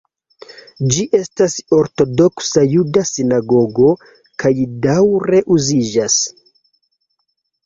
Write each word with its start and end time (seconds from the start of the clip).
Ĝi 0.93 1.03
estas 1.17 1.57
ortodoksa 1.79 2.63
juda 2.71 3.03
sinagogo 3.09 3.91
kaj 4.45 4.53
daŭre 4.87 5.43
uziĝas. 5.59 6.19